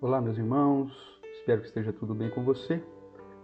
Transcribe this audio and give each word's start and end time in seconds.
Olá, 0.00 0.20
meus 0.20 0.38
irmãos, 0.38 0.92
espero 1.32 1.60
que 1.60 1.66
esteja 1.66 1.92
tudo 1.92 2.14
bem 2.14 2.30
com 2.30 2.44
você. 2.44 2.80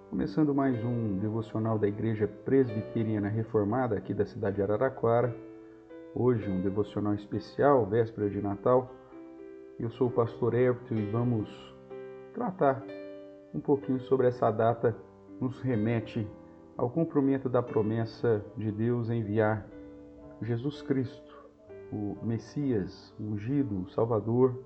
Começando 0.08 0.54
mais 0.54 0.84
um 0.84 1.18
devocional 1.18 1.80
da 1.80 1.88
Igreja 1.88 2.28
Presbiteriana 2.28 3.28
Reformada 3.28 3.96
aqui 3.96 4.14
da 4.14 4.24
cidade 4.24 4.54
de 4.54 4.62
Araraquara. 4.62 5.34
Hoje, 6.14 6.48
um 6.48 6.60
devocional 6.60 7.12
especial, 7.14 7.84
véspera 7.86 8.30
de 8.30 8.40
Natal. 8.40 8.88
Eu 9.80 9.90
sou 9.90 10.06
o 10.06 10.12
pastor 10.12 10.54
Everton 10.54 10.94
e 10.94 11.10
vamos 11.10 11.50
tratar 12.32 12.84
um 13.52 13.58
pouquinho 13.58 13.98
sobre 14.02 14.28
essa 14.28 14.48
data, 14.52 14.96
nos 15.40 15.60
remete 15.60 16.24
ao 16.76 16.88
cumprimento 16.88 17.48
da 17.48 17.64
promessa 17.64 18.46
de 18.56 18.70
Deus 18.70 19.10
enviar 19.10 19.66
Jesus 20.40 20.82
Cristo, 20.82 21.34
o 21.90 22.16
Messias, 22.22 23.12
ungido, 23.18 23.82
o 23.82 23.90
Salvador, 23.90 24.56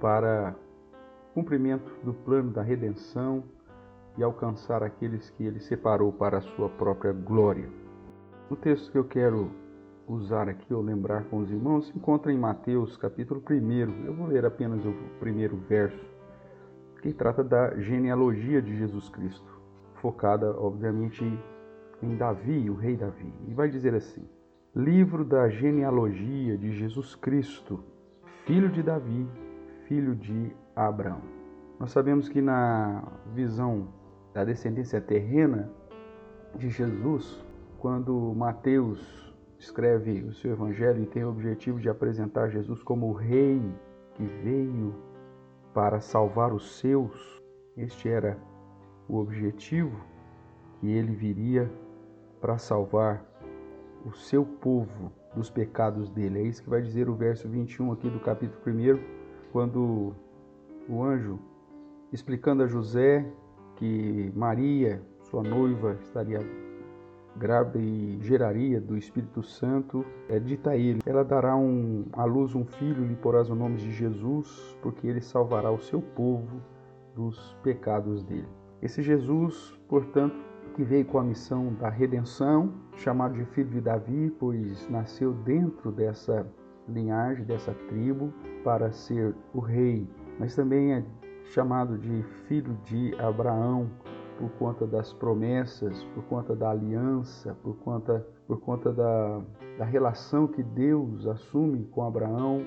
para 0.00 0.54
cumprimento 1.34 1.90
do 2.04 2.12
plano 2.12 2.50
da 2.50 2.62
redenção 2.62 3.44
e 4.16 4.22
alcançar 4.22 4.82
aqueles 4.82 5.30
que 5.30 5.44
ele 5.44 5.60
separou 5.60 6.12
para 6.12 6.38
a 6.38 6.42
sua 6.42 6.68
própria 6.68 7.12
glória. 7.12 7.68
O 8.50 8.56
texto 8.56 8.90
que 8.90 8.98
eu 8.98 9.04
quero 9.04 9.50
usar 10.06 10.48
aqui 10.48 10.74
ou 10.74 10.82
lembrar 10.82 11.24
com 11.24 11.38
os 11.38 11.50
irmãos 11.50 11.86
se 11.86 11.96
encontra 11.96 12.32
em 12.32 12.38
Mateus, 12.38 12.96
capítulo 12.96 13.42
1. 13.48 14.06
Eu 14.06 14.14
vou 14.14 14.26
ler 14.26 14.44
apenas 14.44 14.84
o 14.84 14.92
primeiro 15.20 15.56
verso, 15.68 16.04
que 17.00 17.12
trata 17.12 17.44
da 17.44 17.78
genealogia 17.78 18.60
de 18.60 18.76
Jesus 18.76 19.08
Cristo, 19.08 19.60
focada, 19.94 20.50
obviamente, 20.58 21.24
em 22.02 22.16
Davi, 22.16 22.68
o 22.68 22.74
rei 22.74 22.96
Davi. 22.96 23.32
E 23.46 23.54
vai 23.54 23.70
dizer 23.70 23.94
assim: 23.94 24.28
Livro 24.74 25.24
da 25.24 25.48
genealogia 25.48 26.58
de 26.58 26.72
Jesus 26.72 27.14
Cristo, 27.14 27.82
filho 28.44 28.68
de 28.68 28.82
Davi, 28.82 29.28
filho 29.86 30.14
de 30.16 30.54
Abraão. 30.86 31.20
Nós 31.78 31.90
sabemos 31.90 32.28
que 32.28 32.40
na 32.40 33.02
visão 33.34 33.88
da 34.32 34.44
descendência 34.44 35.00
terrena 35.00 35.70
de 36.54 36.68
Jesus, 36.68 37.42
quando 37.78 38.34
Mateus 38.34 39.34
escreve 39.58 40.22
o 40.22 40.32
seu 40.32 40.52
evangelho 40.52 41.02
e 41.02 41.06
tem 41.06 41.24
o 41.24 41.30
objetivo 41.30 41.78
de 41.78 41.88
apresentar 41.88 42.48
Jesus 42.48 42.82
como 42.82 43.08
o 43.08 43.12
rei 43.12 43.62
que 44.14 44.24
veio 44.24 44.94
para 45.72 46.00
salvar 46.00 46.52
os 46.52 46.78
seus, 46.78 47.42
este 47.76 48.08
era 48.08 48.38
o 49.08 49.18
objetivo 49.18 49.98
que 50.78 50.90
ele 50.90 51.14
viria 51.14 51.70
para 52.40 52.58
salvar 52.58 53.24
o 54.04 54.12
seu 54.12 54.44
povo 54.44 55.12
dos 55.34 55.50
pecados 55.50 56.08
dele. 56.10 56.40
É 56.40 56.42
isso 56.42 56.62
que 56.62 56.70
vai 56.70 56.80
dizer 56.80 57.08
o 57.08 57.14
verso 57.14 57.48
21 57.48 57.92
aqui 57.92 58.08
do 58.08 58.20
capítulo 58.20 58.60
1 58.66 58.98
quando 59.52 60.14
o 60.90 61.02
anjo, 61.04 61.38
explicando 62.12 62.64
a 62.64 62.66
José 62.66 63.24
que 63.76 64.32
Maria, 64.34 65.00
sua 65.22 65.42
noiva, 65.42 65.96
estaria 66.02 66.40
grávida 67.36 67.78
e 67.78 68.18
geraria 68.20 68.80
do 68.80 68.96
Espírito 68.96 69.42
Santo, 69.42 70.04
é 70.28 70.38
dita 70.38 70.70
a 70.70 70.76
ele: 70.76 71.00
ela 71.06 71.24
dará 71.24 71.56
um, 71.56 72.04
à 72.12 72.24
luz 72.24 72.54
um 72.54 72.64
filho, 72.64 73.06
lhe 73.06 73.14
porás 73.14 73.48
o 73.48 73.54
nome 73.54 73.76
de 73.76 73.92
Jesus, 73.92 74.76
porque 74.82 75.06
ele 75.06 75.20
salvará 75.20 75.70
o 75.70 75.80
seu 75.80 76.02
povo 76.02 76.60
dos 77.14 77.56
pecados 77.62 78.22
dele. 78.24 78.48
Esse 78.82 79.02
Jesus, 79.02 79.78
portanto, 79.88 80.36
que 80.74 80.82
veio 80.82 81.04
com 81.04 81.18
a 81.18 81.24
missão 81.24 81.72
da 81.74 81.88
redenção, 81.88 82.72
chamado 82.96 83.34
de 83.34 83.44
filho 83.44 83.70
de 83.70 83.80
Davi, 83.80 84.34
pois 84.38 84.88
nasceu 84.88 85.32
dentro 85.32 85.92
dessa 85.92 86.46
linhagem, 86.88 87.44
dessa 87.44 87.72
tribo, 87.88 88.32
para 88.64 88.90
ser 88.90 89.34
o 89.52 89.60
rei, 89.60 90.08
mas 90.40 90.56
também 90.56 90.94
é 90.94 91.04
chamado 91.52 91.98
de 91.98 92.22
filho 92.48 92.74
de 92.84 93.14
Abraão 93.20 93.90
por 94.38 94.50
conta 94.52 94.86
das 94.86 95.12
promessas, 95.12 96.02
por 96.14 96.24
conta 96.24 96.56
da 96.56 96.70
aliança, 96.70 97.54
por 97.62 97.76
conta, 97.76 98.26
por 98.46 98.58
conta 98.58 98.90
da, 98.90 99.42
da 99.76 99.84
relação 99.84 100.48
que 100.48 100.62
Deus 100.62 101.26
assume 101.26 101.84
com 101.90 102.02
Abraão 102.02 102.64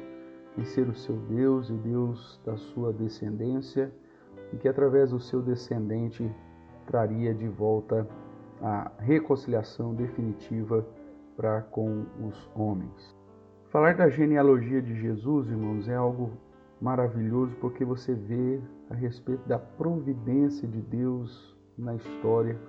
em 0.56 0.64
ser 0.64 0.88
o 0.88 0.94
seu 0.94 1.16
Deus 1.16 1.68
e 1.68 1.74
o 1.74 1.78
Deus 1.78 2.40
da 2.46 2.56
sua 2.56 2.94
descendência, 2.94 3.92
e 4.54 4.58
que 4.58 4.68
através 4.68 5.10
do 5.10 5.20
seu 5.20 5.42
descendente 5.42 6.32
traria 6.86 7.34
de 7.34 7.48
volta 7.48 8.08
a 8.62 8.92
reconciliação 9.00 9.96
definitiva 9.96 10.86
para 11.36 11.64
com 11.64 12.06
os 12.22 12.52
homens. 12.56 13.16
Falar 13.70 13.96
da 13.96 14.08
genealogia 14.10 14.80
de 14.80 14.94
Jesus, 14.94 15.50
irmãos, 15.50 15.90
é 15.90 15.96
algo 15.96 16.38
maravilhoso 16.84 17.56
porque 17.62 17.86
você 17.86 18.14
vê 18.14 18.62
a 18.90 18.94
respeito 18.94 19.48
da 19.48 19.58
providência 19.58 20.68
de 20.68 20.82
Deus 20.82 21.58
na 21.78 21.96
história, 21.96 22.60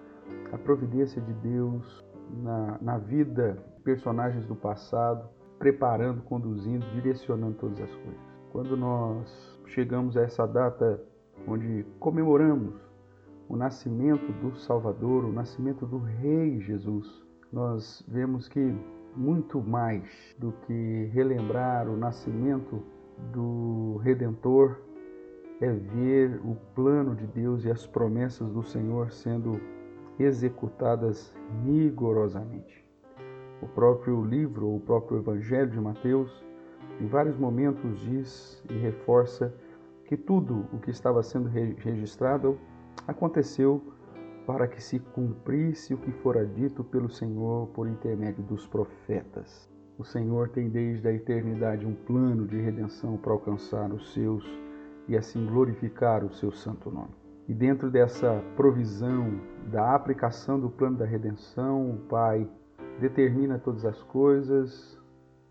a 0.53 0.57
providência 0.57 1.21
de 1.21 1.33
Deus 1.35 2.05
na, 2.31 2.79
na 2.81 2.97
vida 2.97 3.59
personagens 3.83 4.47
do 4.47 4.55
passado, 4.55 5.29
preparando, 5.59 6.23
conduzindo, 6.23 6.87
direcionando 6.93 7.57
todas 7.57 7.81
as 7.81 7.91
coisas. 7.91 8.21
Quando 8.53 8.77
nós 8.77 9.61
chegamos 9.67 10.17
a 10.17 10.23
essa 10.23 10.47
data 10.47 11.03
onde 11.49 11.85
comemoramos 11.99 12.73
o 13.49 13.57
nascimento 13.57 14.33
do 14.41 14.57
Salvador, 14.61 15.25
o 15.25 15.33
nascimento 15.33 15.85
do 15.85 15.99
Rei 15.99 16.61
Jesus, 16.61 17.27
nós 17.53 18.05
vemos 18.07 18.49
que 18.49 18.75
muito 19.17 19.61
mais 19.61 20.09
do 20.39 20.53
que 20.67 21.11
relembrar 21.13 21.89
o 21.89 21.97
nascimento 21.97 22.94
do 23.33 24.01
Redentor, 24.03 24.79
é 25.61 25.71
ver 25.73 26.41
o 26.45 26.57
plano 26.75 27.15
de 27.15 27.27
Deus 27.27 27.65
e 27.65 27.71
as 27.71 27.87
promessas 27.87 28.51
do 28.51 28.63
Senhor 28.63 29.13
sendo 29.13 29.61
executadas 30.19 31.35
rigorosamente. 31.65 32.85
O 33.63 33.67
próprio 33.69 34.25
livro, 34.25 34.75
o 34.75 34.81
próprio 34.81 35.19
Evangelho 35.19 35.71
de 35.71 35.81
Mateus, 35.81 36.45
em 37.01 37.07
vários 37.07 37.37
momentos 37.37 38.01
diz 38.01 38.63
e 38.69 38.75
reforça 38.75 39.55
que 40.05 40.17
tudo 40.17 40.67
o 40.73 40.79
que 40.79 40.91
estava 40.91 41.23
sendo 41.23 41.49
registrado 41.49 42.59
aconteceu 43.07 43.83
para 44.47 44.69
que 44.69 44.83
se 44.83 44.99
cumprisse 44.99 45.95
o 45.95 45.99
que 45.99 46.13
fora 46.13 46.45
dito 46.47 46.85
pelo 46.85 47.09
Senhor 47.09 47.69
por 47.69 47.89
intermédio 47.89 48.45
dos 48.45 48.67
profetas. 48.67 49.74
O 49.97 50.05
Senhor 50.05 50.49
tem 50.49 50.69
desde 50.69 51.07
a 51.07 51.13
eternidade 51.13 51.87
um 51.87 51.95
plano 51.95 52.47
de 52.47 52.61
redenção 52.61 53.17
para 53.17 53.33
alcançar 53.33 53.93
os 53.93 54.13
seus 54.13 54.45
e 55.07 55.17
assim 55.17 55.47
glorificar 55.47 56.25
o 56.25 56.33
seu 56.33 56.51
santo 56.51 56.91
nome. 56.91 57.15
E 57.47 57.55
dentro 57.55 57.91
dessa 57.91 58.43
provisão 58.57 59.39
da 59.71 59.95
aplicação 59.95 60.59
do 60.59 60.69
plano 60.69 60.97
da 60.97 61.05
redenção, 61.05 61.93
o 61.93 61.99
Pai 62.09 62.49
determina 62.99 63.59
todas 63.59 63.85
as 63.85 64.03
coisas, 64.03 64.99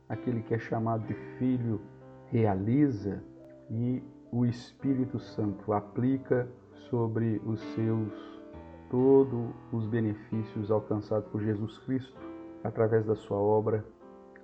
aquele 0.10 0.42
que 0.42 0.54
é 0.54 0.60
chamado 0.60 1.08
de 1.08 1.14
filho 1.38 1.80
realiza 2.28 3.24
e 3.70 4.04
o 4.30 4.46
Espírito 4.46 5.20
Santo 5.20 5.72
aplica 5.72 6.50
sobre 6.90 7.42
os 7.46 7.62
seus 7.76 8.42
todos 8.90 9.52
os 9.72 9.88
benefícios 9.88 10.70
alcançados 10.70 11.30
por 11.30 11.42
Jesus 11.42 11.78
Cristo 11.80 12.20
através 12.64 13.06
da 13.06 13.16
sua 13.16 13.38
obra 13.38 13.86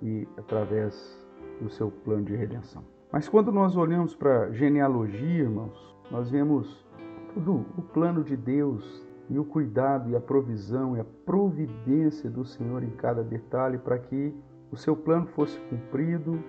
e 0.02 0.26
através 0.36 1.18
do 1.60 1.68
seu 1.70 1.90
plano 1.90 2.24
de 2.24 2.34
redenção. 2.34 2.84
Mas 3.12 3.28
quando 3.28 3.50
nós 3.50 3.76
olhamos 3.76 4.14
para 4.14 4.44
a 4.44 4.52
genealogia, 4.52 5.42
irmãos, 5.42 5.96
nós 6.10 6.30
vemos 6.30 6.86
todo 7.34 7.64
o 7.76 7.82
plano 7.82 8.22
de 8.22 8.36
Deus 8.36 9.06
e 9.28 9.38
o 9.38 9.44
cuidado 9.44 10.10
e 10.10 10.16
a 10.16 10.20
provisão 10.20 10.96
e 10.96 11.00
a 11.00 11.04
providência 11.04 12.30
do 12.30 12.44
Senhor 12.44 12.82
em 12.82 12.90
cada 12.90 13.22
detalhe 13.22 13.78
para 13.78 13.98
que 13.98 14.34
o 14.70 14.76
seu 14.76 14.96
plano 14.96 15.26
fosse 15.28 15.58
cumprido, 15.68 16.42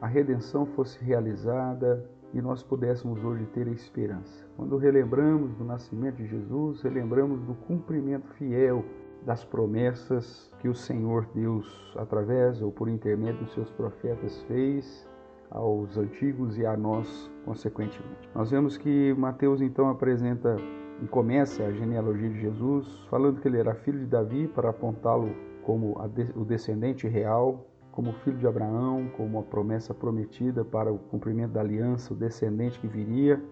a 0.00 0.06
redenção 0.06 0.66
fosse 0.66 1.02
realizada, 1.02 2.08
e 2.34 2.40
nós 2.40 2.62
pudéssemos 2.62 3.24
hoje 3.24 3.46
ter 3.46 3.66
a 3.66 3.70
esperança. 3.70 4.46
Quando 4.56 4.76
relembramos 4.76 5.54
do 5.54 5.64
nascimento 5.64 6.16
de 6.16 6.26
Jesus, 6.26 6.82
relembramos 6.82 7.40
do 7.42 7.54
cumprimento 7.54 8.28
fiel 8.34 8.84
das 9.28 9.44
promessas 9.44 10.50
que 10.58 10.70
o 10.70 10.74
Senhor 10.74 11.28
Deus, 11.34 11.94
através 11.98 12.62
ou 12.62 12.72
por 12.72 12.88
intermédio 12.88 13.44
dos 13.44 13.52
seus 13.52 13.70
profetas, 13.70 14.40
fez 14.48 15.06
aos 15.50 15.98
antigos 15.98 16.56
e 16.56 16.64
a 16.64 16.74
nós, 16.78 17.30
consequentemente. 17.44 18.26
Nós 18.34 18.50
vemos 18.50 18.78
que 18.78 19.12
Mateus 19.18 19.60
então 19.60 19.90
apresenta 19.90 20.56
e 21.02 21.06
começa 21.06 21.62
a 21.62 21.70
genealogia 21.70 22.30
de 22.30 22.40
Jesus, 22.40 23.04
falando 23.10 23.38
que 23.38 23.46
ele 23.46 23.58
era 23.58 23.74
filho 23.74 23.98
de 23.98 24.06
Davi 24.06 24.48
para 24.48 24.70
apontá-lo 24.70 25.30
como 25.62 25.94
o 26.34 26.44
descendente 26.46 27.06
real 27.06 27.66
como 27.92 28.12
filho 28.12 28.38
de 28.38 28.46
Abraão, 28.46 29.10
como 29.16 29.40
a 29.40 29.42
promessa 29.42 29.92
prometida 29.92 30.64
para 30.64 30.90
o 30.90 30.98
cumprimento 30.98 31.50
da 31.50 31.60
aliança, 31.60 32.14
o 32.14 32.16
descendente 32.16 32.78
que 32.78 32.86
viria. 32.86 33.42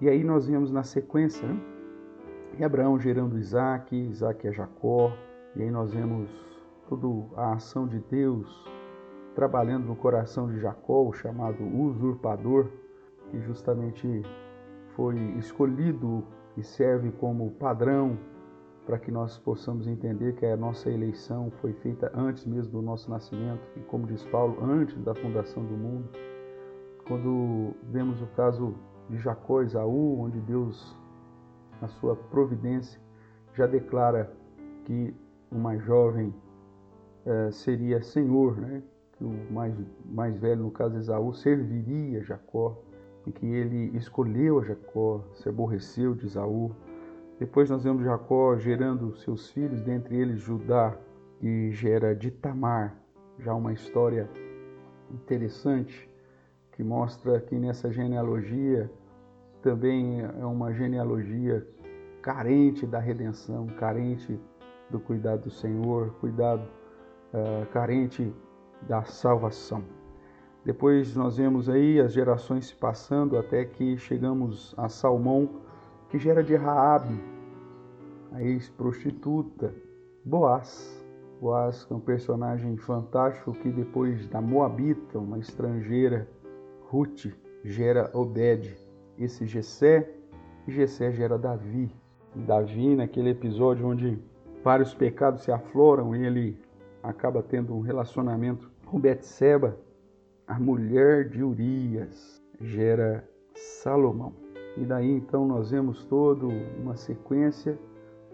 E 0.00 0.08
aí 0.08 0.24
nós 0.24 0.48
vemos 0.48 0.72
na 0.72 0.82
sequência, 0.82 1.46
né? 1.46 1.75
E 2.58 2.64
Abraão 2.64 2.98
gerando 2.98 3.38
Isaac, 3.38 3.94
Isaac 3.94 4.48
é 4.48 4.52
Jacó, 4.52 5.12
e 5.54 5.62
aí 5.62 5.70
nós 5.70 5.92
vemos 5.92 6.30
toda 6.88 7.06
a 7.36 7.52
ação 7.52 7.86
de 7.86 7.98
Deus 8.00 8.48
trabalhando 9.34 9.88
no 9.88 9.94
coração 9.94 10.48
de 10.48 10.58
Jacó, 10.58 11.02
o 11.02 11.12
chamado 11.12 11.62
usurpador, 11.62 12.70
que 13.30 13.38
justamente 13.42 14.22
foi 14.94 15.16
escolhido 15.36 16.24
e 16.56 16.62
serve 16.62 17.12
como 17.12 17.50
padrão 17.50 18.18
para 18.86 18.98
que 18.98 19.10
nós 19.10 19.36
possamos 19.36 19.86
entender 19.86 20.34
que 20.36 20.46
a 20.46 20.56
nossa 20.56 20.88
eleição 20.88 21.50
foi 21.60 21.74
feita 21.74 22.10
antes 22.14 22.46
mesmo 22.46 22.72
do 22.72 22.80
nosso 22.80 23.10
nascimento, 23.10 23.68
e 23.76 23.80
como 23.80 24.06
diz 24.06 24.24
Paulo, 24.24 24.56
antes 24.64 24.96
da 25.02 25.14
fundação 25.14 25.62
do 25.62 25.74
mundo. 25.74 26.08
Quando 27.06 27.74
vemos 27.82 28.22
o 28.22 28.26
caso 28.28 28.74
de 29.10 29.18
Jacó 29.18 29.60
e 29.60 29.66
Esaú, 29.66 30.20
onde 30.20 30.40
Deus, 30.40 30.96
na 31.80 31.88
sua 31.88 32.16
providência, 32.16 33.00
já 33.54 33.66
declara 33.66 34.32
que 34.84 35.14
o 35.50 35.56
mais 35.56 35.82
jovem 35.84 36.34
eh, 37.24 37.50
seria 37.50 38.02
senhor, 38.02 38.56
né? 38.56 38.82
que 39.12 39.24
o 39.24 39.32
mais, 39.50 39.74
mais 40.04 40.38
velho, 40.38 40.62
no 40.62 40.70
caso 40.70 40.96
Esaú, 40.96 41.32
serviria 41.32 42.22
Jacó, 42.22 42.82
e 43.26 43.32
que 43.32 43.46
ele 43.46 43.96
escolheu 43.96 44.60
a 44.60 44.64
Jacó, 44.64 45.24
se 45.34 45.48
aborreceu 45.48 46.14
de 46.14 46.26
Esaú, 46.26 46.70
depois 47.38 47.68
nós 47.68 47.84
vemos 47.84 48.04
Jacó 48.04 48.56
gerando 48.56 49.16
seus 49.16 49.50
filhos, 49.50 49.82
dentre 49.82 50.16
eles 50.16 50.40
Judá, 50.40 50.96
que 51.38 51.70
gera 51.72 52.14
de 52.14 52.30
Tamar, 52.30 52.96
já 53.38 53.54
uma 53.54 53.72
história 53.72 54.28
interessante 55.10 56.08
que 56.72 56.82
mostra 56.82 57.40
que 57.40 57.56
nessa 57.56 57.90
genealogia 57.90 58.90
também 59.66 60.20
é 60.20 60.46
uma 60.46 60.72
genealogia 60.72 61.66
carente 62.22 62.86
da 62.86 63.00
redenção, 63.00 63.66
carente 63.66 64.38
do 64.88 65.00
cuidado 65.00 65.42
do 65.42 65.50
Senhor, 65.50 66.14
cuidado 66.20 66.62
uh, 67.34 67.66
carente 67.72 68.32
da 68.82 69.02
salvação. 69.02 69.82
Depois 70.64 71.16
nós 71.16 71.38
vemos 71.38 71.68
aí 71.68 71.98
as 71.98 72.12
gerações 72.12 72.66
se 72.68 72.76
passando 72.76 73.36
até 73.36 73.64
que 73.64 73.98
chegamos 73.98 74.72
a 74.78 74.88
Salmão, 74.88 75.48
que 76.10 76.16
gera 76.16 76.44
de 76.44 76.54
Raabe, 76.54 77.20
a 78.30 78.40
ex-prostituta, 78.40 79.74
Boaz. 80.24 81.04
Boaz 81.40 81.84
que 81.84 81.92
é 81.92 81.96
um 81.96 82.00
personagem 82.00 82.76
fantástico 82.76 83.52
que 83.52 83.70
depois 83.70 84.28
da 84.28 84.40
Moabita, 84.40 85.18
uma 85.18 85.40
estrangeira, 85.40 86.28
Ruth, 86.88 87.26
gera 87.64 88.08
Obed. 88.14 88.85
Esse 89.18 89.46
Gessé, 89.46 90.10
e 90.66 90.72
Gessé 90.72 91.12
gera 91.12 91.38
Davi. 91.38 91.90
Davi, 92.34 92.94
naquele 92.94 93.30
episódio 93.30 93.86
onde 93.86 94.18
vários 94.62 94.94
pecados 94.94 95.42
se 95.42 95.52
afloram 95.52 96.14
e 96.14 96.26
ele 96.26 96.58
acaba 97.02 97.42
tendo 97.42 97.74
um 97.74 97.80
relacionamento 97.80 98.70
com 98.84 99.00
Betseba, 99.00 99.78
a 100.46 100.58
mulher 100.58 101.28
de 101.28 101.42
Urias, 101.42 102.42
gera 102.60 103.28
Salomão. 103.54 104.32
E 104.76 104.84
daí 104.84 105.10
então 105.10 105.46
nós 105.46 105.70
vemos 105.70 106.04
toda 106.04 106.46
uma 106.46 106.96
sequência 106.96 107.78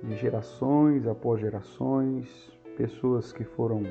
de 0.03 0.17
gerações 0.17 1.07
após 1.07 1.41
gerações, 1.41 2.53
pessoas 2.77 3.33
que 3.33 3.45
foram 3.45 3.83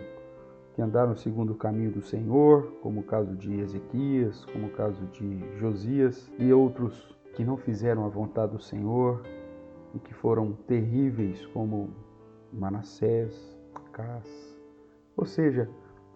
que 0.74 0.82
andaram 0.82 1.16
segundo 1.16 1.54
o 1.54 1.58
caminho 1.58 1.92
do 1.92 2.02
Senhor, 2.02 2.72
como 2.82 3.02
o 3.02 3.04
caso 3.04 3.36
de 3.36 3.60
Ezequias, 3.60 4.46
como 4.46 4.68
o 4.68 4.72
caso 4.72 5.06
de 5.08 5.40
Josias 5.58 6.32
e 6.40 6.52
outros 6.54 7.16
que 7.34 7.44
não 7.44 7.58
fizeram 7.58 8.06
a 8.06 8.10
vontade 8.10 8.54
do 8.54 8.62
Senhor 8.62 9.22
e 9.94 10.00
que 10.00 10.14
foram 10.14 10.54
terríveis, 10.68 11.46
como 11.48 11.90
Manassés, 12.54 13.58
Acás. 13.74 14.58
Ou 15.18 15.26
seja, 15.26 15.70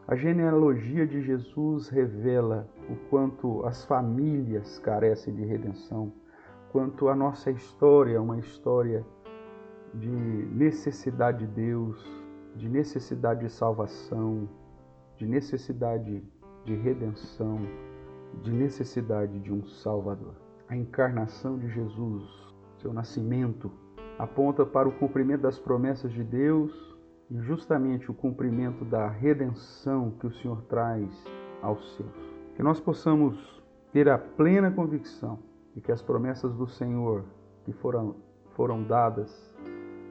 a 0.08 0.16
genealogia 0.16 1.06
de 1.06 1.22
Jesus 1.22 1.90
revela 1.90 2.70
o 2.90 2.96
quanto 3.10 3.66
as 3.66 3.84
famílias 3.86 4.80
carecem 4.80 5.34
de 5.34 5.44
redenção, 5.44 6.14
quanto 6.72 7.10
a 7.10 7.16
nossa 7.16 7.52
história 7.52 8.16
é 8.16 8.20
uma 8.20 8.38
história 8.38 9.06
de 9.94 10.10
necessidade 10.10 11.40
de 11.40 11.48
Deus, 11.48 12.25
de 12.56 12.70
necessidade 12.70 13.42
de 13.42 13.50
salvação, 13.50 14.50
de 15.18 15.28
necessidade 15.28 16.24
de 16.64 16.76
redenção, 16.76 17.60
de 18.42 18.52
necessidade 18.52 19.40
de 19.40 19.54
um 19.54 19.66
Salvador. 19.66 20.36
A 20.68 20.76
encarnação 20.76 21.58
de 21.58 21.70
Jesus, 21.70 22.24
seu 22.82 22.92
nascimento, 22.92 23.72
aponta 24.18 24.66
para 24.66 24.88
o 24.88 24.92
cumprimento 24.92 25.42
das 25.42 25.60
promessas 25.60 26.12
de 26.12 26.24
Deus 26.24 26.72
e 27.30 27.38
justamente 27.40 28.10
o 28.10 28.14
cumprimento 28.14 28.86
da 28.86 29.08
redenção 29.08 30.12
que 30.12 30.28
o 30.28 30.32
Senhor 30.32 30.62
traz 30.64 31.10
aos 31.62 31.96
seus. 31.96 32.36
Que 32.56 32.64
nós 32.64 32.80
possamos 32.80 33.64
ter 33.92 34.10
a 34.10 34.18
plena 34.18 34.72
convicção 34.72 35.40
de 35.74 35.82
que 35.82 35.92
as 35.92 36.02
promessas 36.02 36.54
do 36.56 36.68
Senhor 36.68 37.26
que 37.64 37.74
foram, 37.74 38.16
foram 38.56 38.84
dadas 38.84 39.45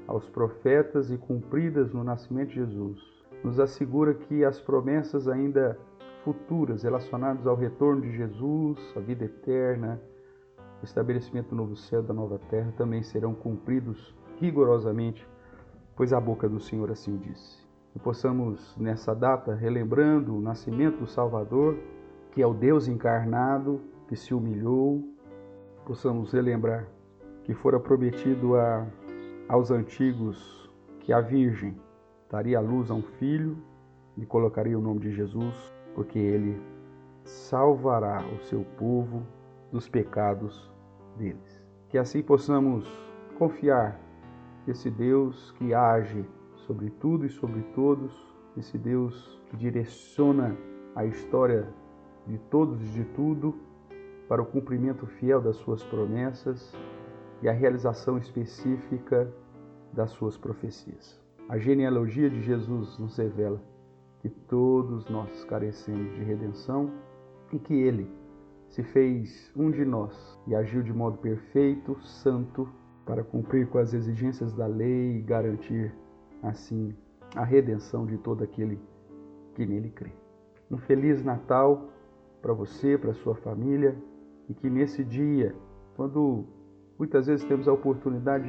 aos 0.06 0.28
profetas 0.28 1.10
e 1.10 1.16
cumpridas 1.16 1.92
no 1.92 2.04
nascimento 2.04 2.48
de 2.48 2.56
Jesus, 2.56 3.00
nos 3.42 3.60
assegura 3.60 4.14
que 4.14 4.44
as 4.44 4.60
promessas 4.60 5.28
ainda 5.28 5.78
futuras 6.24 6.82
relacionadas 6.82 7.46
ao 7.46 7.54
retorno 7.54 8.00
de 8.00 8.16
Jesus, 8.16 8.78
a 8.96 9.00
vida 9.00 9.24
eterna, 9.24 10.00
o 10.80 10.84
estabelecimento 10.84 11.50
do 11.50 11.56
novo 11.56 11.76
céu 11.76 12.00
e 12.00 12.06
da 12.06 12.14
nova 12.14 12.38
terra 12.38 12.72
também 12.76 13.02
serão 13.02 13.34
cumpridos 13.34 14.14
rigorosamente, 14.40 15.26
pois 15.94 16.12
a 16.12 16.20
boca 16.20 16.48
do 16.48 16.58
Senhor 16.58 16.90
assim 16.90 17.16
disse. 17.16 17.62
E 17.94 17.98
possamos, 17.98 18.76
nessa 18.76 19.14
data, 19.14 19.54
relembrando 19.54 20.34
o 20.34 20.40
nascimento 20.40 20.98
do 20.98 21.06
Salvador, 21.06 21.78
que 22.32 22.42
é 22.42 22.46
o 22.46 22.52
Deus 22.52 22.88
encarnado, 22.88 23.80
que 24.08 24.16
se 24.16 24.34
humilhou, 24.34 25.02
possamos 25.86 26.32
relembrar 26.32 26.86
que 27.44 27.54
fora 27.54 27.78
prometido 27.78 28.56
a 28.56 28.86
aos 29.48 29.70
antigos 29.70 30.70
que 31.00 31.12
a 31.12 31.20
Virgem 31.20 31.76
daria 32.30 32.58
à 32.58 32.60
luz 32.60 32.90
a 32.90 32.94
um 32.94 33.02
filho 33.02 33.56
e 34.16 34.24
colocaria 34.24 34.78
o 34.78 34.82
nome 34.82 35.00
de 35.00 35.10
Jesus, 35.12 35.54
porque 35.94 36.18
ele 36.18 36.60
salvará 37.24 38.24
o 38.26 38.40
seu 38.44 38.64
povo 38.78 39.22
dos 39.70 39.88
pecados 39.88 40.70
deles. 41.16 41.62
Que 41.88 41.98
assim 41.98 42.22
possamos 42.22 42.88
confiar 43.38 44.00
nesse 44.66 44.90
Deus 44.90 45.52
que 45.52 45.74
age 45.74 46.24
sobre 46.66 46.90
tudo 46.90 47.26
e 47.26 47.28
sobre 47.28 47.60
todos, 47.74 48.12
esse 48.56 48.78
Deus 48.78 49.40
que 49.50 49.56
direciona 49.56 50.56
a 50.94 51.04
história 51.04 51.68
de 52.26 52.38
todos 52.38 52.80
e 52.80 52.90
de 52.92 53.04
tudo 53.04 53.54
para 54.28 54.40
o 54.40 54.46
cumprimento 54.46 55.06
fiel 55.06 55.40
das 55.40 55.56
suas 55.56 55.82
promessas 55.82 56.74
e 57.44 57.48
a 57.48 57.52
realização 57.52 58.16
específica 58.16 59.30
das 59.92 60.10
suas 60.12 60.36
profecias. 60.38 61.20
A 61.46 61.58
genealogia 61.58 62.30
de 62.30 62.40
Jesus 62.40 62.98
nos 62.98 63.18
revela 63.18 63.60
que 64.20 64.30
todos 64.30 65.06
nós 65.10 65.44
carecemos 65.44 66.14
de 66.14 66.24
redenção 66.24 66.90
e 67.52 67.58
que 67.58 67.74
ele 67.74 68.10
se 68.70 68.82
fez 68.82 69.52
um 69.54 69.70
de 69.70 69.84
nós 69.84 70.40
e 70.46 70.54
agiu 70.54 70.82
de 70.82 70.92
modo 70.92 71.18
perfeito, 71.18 72.00
santo, 72.02 72.66
para 73.04 73.22
cumprir 73.22 73.68
com 73.68 73.76
as 73.76 73.92
exigências 73.92 74.54
da 74.54 74.66
lei 74.66 75.18
e 75.18 75.20
garantir, 75.20 75.94
assim, 76.42 76.96
a 77.36 77.44
redenção 77.44 78.06
de 78.06 78.16
todo 78.16 78.42
aquele 78.42 78.80
que 79.54 79.66
nele 79.66 79.90
crê. 79.90 80.12
Um 80.70 80.78
feliz 80.78 81.22
Natal 81.22 81.90
para 82.40 82.54
você, 82.54 82.96
para 82.96 83.12
sua 83.12 83.34
família 83.34 83.94
e 84.48 84.54
que 84.54 84.70
nesse 84.70 85.04
dia, 85.04 85.54
quando 85.94 86.46
Muitas 86.98 87.26
vezes 87.26 87.44
temos 87.46 87.66
a 87.66 87.72
oportunidade 87.72 88.48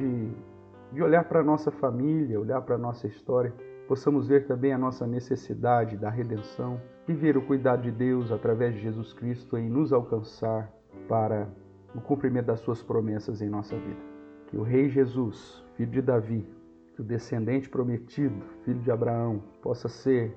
de, 0.92 1.02
olhar 1.02 1.24
para 1.24 1.40
a 1.40 1.44
nossa 1.44 1.70
família, 1.70 2.40
olhar 2.40 2.60
para 2.62 2.76
a 2.76 2.78
nossa 2.78 3.06
história, 3.06 3.52
possamos 3.88 4.28
ver 4.28 4.46
também 4.46 4.72
a 4.72 4.78
nossa 4.78 5.06
necessidade 5.06 5.96
da 5.96 6.08
redenção 6.08 6.80
e 7.08 7.12
ver 7.12 7.36
o 7.36 7.42
cuidado 7.42 7.82
de 7.82 7.90
Deus 7.90 8.30
através 8.30 8.74
de 8.74 8.80
Jesus 8.80 9.12
Cristo 9.12 9.56
em 9.56 9.68
nos 9.68 9.92
alcançar 9.92 10.72
para 11.08 11.48
o 11.94 12.00
cumprimento 12.00 12.46
das 12.46 12.60
suas 12.60 12.82
promessas 12.82 13.42
em 13.42 13.48
nossa 13.48 13.76
vida. 13.76 14.00
Que 14.48 14.56
o 14.56 14.62
Rei 14.62 14.88
Jesus, 14.88 15.64
filho 15.74 15.90
de 15.90 16.02
Davi, 16.02 16.48
que 16.94 17.00
o 17.00 17.04
descendente 17.04 17.68
prometido, 17.68 18.42
filho 18.64 18.80
de 18.80 18.90
Abraão, 18.90 19.42
possa 19.60 19.88
ser 19.88 20.36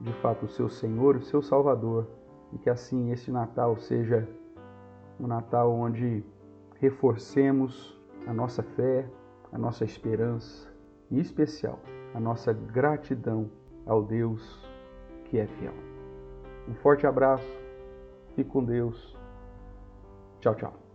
de 0.00 0.12
fato 0.20 0.46
o 0.46 0.48
seu 0.48 0.68
Senhor 0.68 1.16
o 1.16 1.22
seu 1.22 1.42
Salvador, 1.42 2.06
e 2.52 2.58
que 2.58 2.70
assim 2.70 3.10
esse 3.10 3.30
Natal 3.30 3.76
seja 3.76 4.26
um 5.18 5.26
Natal 5.26 5.72
onde 5.72 6.24
reforcemos 6.80 7.98
a 8.26 8.32
nossa 8.32 8.62
fé, 8.62 9.08
a 9.52 9.58
nossa 9.58 9.84
esperança 9.84 10.68
e, 11.10 11.16
em 11.16 11.20
especial, 11.20 11.80
a 12.14 12.20
nossa 12.20 12.52
gratidão 12.52 13.50
ao 13.86 14.02
Deus 14.02 14.68
que 15.24 15.38
é 15.38 15.46
fiel. 15.46 15.74
Um 16.68 16.74
forte 16.74 17.06
abraço, 17.06 17.46
fique 18.34 18.50
com 18.50 18.64
Deus. 18.64 19.16
Tchau, 20.40 20.54
tchau. 20.54 20.87